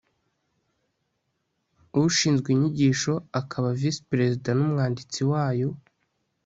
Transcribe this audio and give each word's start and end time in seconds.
ushinzwe 1.99 2.47
inyigisho 2.51 3.13
akaba 3.39 3.67
visiperezida 3.79 4.49
n 4.53 4.59
umwanditsi 4.65 5.19
wayo 5.31 5.69